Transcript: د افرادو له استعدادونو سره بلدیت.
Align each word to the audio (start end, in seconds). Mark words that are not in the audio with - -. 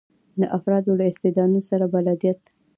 د 0.39 0.41
افرادو 0.57 0.91
له 0.99 1.05
استعدادونو 1.11 1.59
سره 1.69 1.85
بلدیت. 1.93 2.39